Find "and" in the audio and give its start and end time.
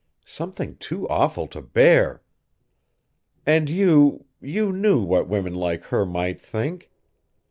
3.45-3.69